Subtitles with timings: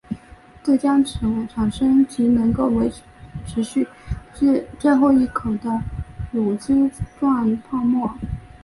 [0.63, 2.71] 这将产生其能够
[3.45, 3.87] 持续
[4.33, 5.79] 至最后一口的
[6.31, 6.89] 乳脂
[7.19, 8.11] 状泡沫。